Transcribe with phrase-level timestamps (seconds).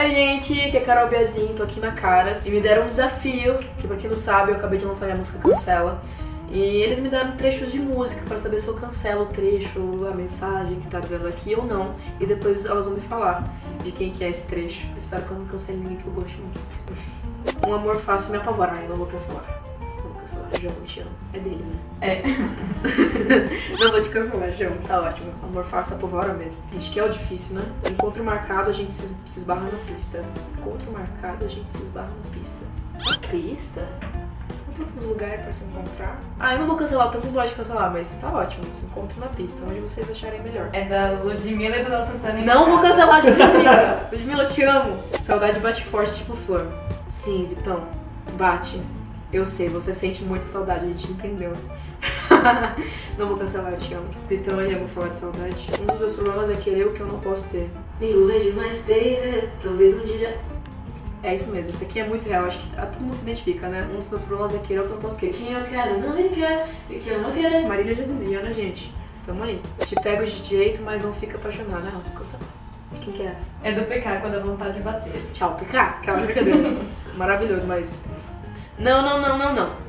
[0.00, 3.58] Oi, gente, que é Carol Biazinho, tô aqui na Caras e me deram um desafio,
[3.80, 6.00] que pra quem não sabe, eu acabei de lançar minha música Cancela.
[6.52, 10.14] E eles me deram trechos de música pra saber se eu cancelo o trecho, a
[10.14, 11.96] mensagem que tá dizendo aqui ou não.
[12.20, 14.86] E depois elas vão me falar de quem que é esse trecho.
[14.92, 16.60] Eu espero que eu não cancele ninguém que eu goste muito.
[17.66, 19.44] Um amor fácil me apavora, ai, eu não vou cancelar.
[19.80, 21.10] Não vou cancelar, João, te amo.
[21.32, 21.76] É dele, né?
[22.00, 22.22] É.
[23.78, 24.76] Não vou te cancelar, João.
[24.86, 25.32] Tá ótimo.
[25.42, 26.58] Amor fácil apavora mesmo.
[26.72, 27.62] Gente, que é o difícil, né?
[27.90, 30.24] Encontro marcado, a gente se, se esbarra na pista.
[30.58, 32.64] Encontro marcado, a gente se esbarra na pista.
[32.94, 33.88] Na pista?
[34.66, 36.20] Tem tantos lugares pra se encontrar.
[36.38, 38.64] Ah, eu não vou cancelar, tanto gosto de cancelar, mas tá ótimo.
[38.72, 40.68] Se encontro na pista, onde vocês acharem melhor.
[40.72, 42.40] É da Ludmilla e Léo Santana.
[42.42, 44.08] Não vou cancelar de Ludmilla.
[44.12, 45.02] Ludmilla, eu te amo.
[45.22, 46.66] Saudade bate forte, tipo flor.
[47.08, 47.84] Sim, Vitão.
[48.36, 48.82] Bate.
[49.30, 51.52] Eu sei, você sente muita saudade, a gente entendeu.
[53.18, 54.06] não vou cancelar, eu te amo.
[54.30, 55.70] Ele ama falar de saudade.
[55.80, 57.70] Um dos meus problemas é querer o que eu não posso ter.
[58.00, 60.38] Nem hoje, mas baby, talvez um dia.
[61.22, 63.88] É isso mesmo, isso aqui é muito real, acho que todo mundo se identifica, né?
[63.92, 65.32] Um dos meus problemas é querer o que eu não posso querer.
[65.32, 67.66] Quem eu quero não me quer, e quem eu não quero.
[67.66, 68.94] Marília já dizia, né, gente?
[69.26, 69.60] Tamo aí.
[69.84, 71.90] Te pego de jeito, mas não fica apaixonada.
[71.90, 72.46] Não, vou cancelar.
[73.02, 73.50] Quem que é essa?
[73.62, 75.20] É do PK quando a vontade de bater.
[75.32, 75.76] Tchau, PK.
[75.76, 76.76] Aquela brincadeira.
[77.16, 78.04] Maravilhoso, mas.
[78.78, 79.87] Não, não, não, não, não.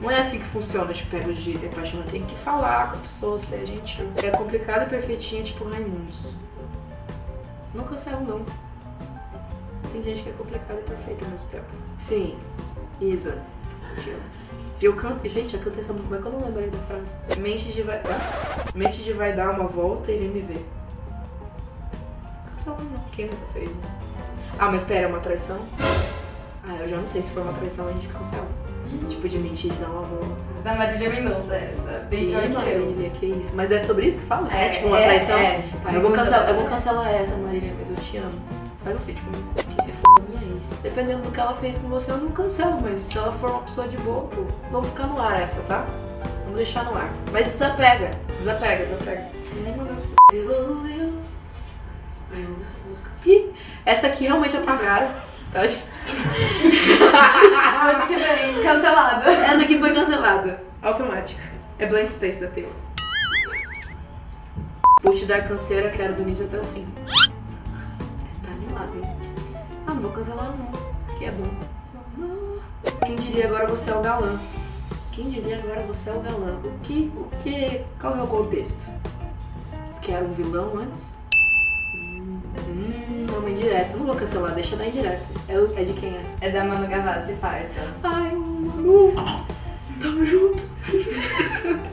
[0.00, 2.04] Não é assim que funciona, te pego de jeito e apaixona.
[2.10, 4.06] Tem que falar com a pessoa, ser gentil.
[4.22, 6.34] É complicado e perfeitinho, tipo Raimundos.
[7.74, 8.44] Não cancelo, não.
[9.92, 11.66] Tem gente que é complicado e perfeito ao mesmo tempo.
[11.98, 12.38] Sim,
[13.00, 13.38] Isa.
[14.80, 15.28] Eu canto.
[15.28, 17.38] Gente, eu cantei essa música, como é que eu não lembrei da frase?
[17.38, 18.00] Mente de vai.
[18.74, 20.66] Mente de vai dar uma volta e vem me ver.
[22.56, 23.04] Cancela não.
[23.12, 23.98] Quem nunca fez, né?
[24.58, 25.60] Ah, mas pera, é uma traição?
[26.66, 28.48] Ah, eu já não sei se for uma traição, a gente cancela.
[29.08, 30.34] Tipo, de mentir, de dar uma volta.
[30.64, 32.06] Da Marília Mendonça, essa.
[32.10, 32.48] Bem E pior que.
[32.48, 33.52] Marília, que isso.
[33.54, 34.52] Mas é sobre isso que fala?
[34.52, 35.38] É, É, tipo uma é, traição?
[35.38, 35.62] é.
[35.92, 38.32] Eu, vou cancelar, eu vou cancelar essa, Marília, mas eu te amo.
[38.84, 39.44] Faz um feat comigo.
[39.54, 40.80] Que se for minha ex.
[40.82, 43.60] Dependendo do que ela fez com você, eu não cancelo, mas se ela for uma
[43.62, 45.86] pessoa de boa, pô, vamos ficar no ar essa, tá?
[46.44, 47.10] Vamos deixar no ar.
[47.30, 48.10] Mas desapega.
[48.38, 49.26] Desapega, desapega.
[49.44, 49.94] Você nem mandar.
[50.32, 51.12] Evoluiu.
[52.32, 53.10] Ai, eu amo essa música.
[53.26, 53.50] Ih,
[53.84, 55.10] essa aqui realmente apagaram.
[55.52, 55.66] Tá?
[58.06, 59.28] Que bem, cancelado.
[59.28, 60.62] Essa aqui foi cancelada.
[60.80, 61.42] Automática.
[61.78, 62.72] É Blank Space da Taylor.
[65.02, 66.86] Vou te dar canseira, quero do início até o fim.
[68.28, 69.04] Você tá animado, hein?
[69.86, 70.70] Ah, não vou cancelar não.
[71.18, 71.50] Que é bom.
[73.04, 74.38] Quem diria agora você é o galã?
[75.10, 76.60] Quem diria agora você é o galã?
[76.62, 77.12] O que?
[77.16, 77.84] O que?
[78.00, 78.90] Qual é o contexto?
[80.00, 81.12] Que era um vilão antes?
[81.94, 82.40] Hum,
[83.40, 83.96] homem direto.
[83.96, 85.26] Não vou cancelar, deixa dar indireto.
[85.48, 86.36] É, é de quem é essa?
[86.40, 87.80] É da Manu Gavassi, farsa.
[88.02, 89.12] Ai, Manu,
[90.00, 90.62] tamo junto.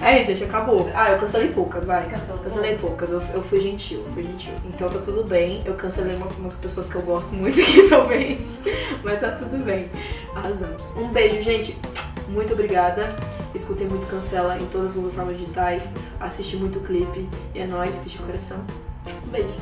[0.00, 0.88] É isso, gente, acabou.
[0.94, 2.08] Ah, eu cancelei poucas, vai.
[2.08, 4.52] Cancelou Cancelei poucas, eu, eu fui gentil, eu fui gentil.
[4.66, 5.62] Então tá tudo bem.
[5.64, 8.46] Eu cancelei uma- umas pessoas que eu gosto muito aqui, talvez.
[9.02, 9.88] Mas tá tudo bem.
[10.34, 10.92] Arrasamos.
[10.96, 11.76] Um beijo, gente.
[12.28, 13.08] Muito obrigada.
[13.54, 15.92] Escutei muito Cancela em todas as plataformas digitais.
[16.20, 17.28] Assisti muito clipe.
[17.54, 18.58] E é nóis, fiz de coração.
[19.26, 19.54] Um beijo.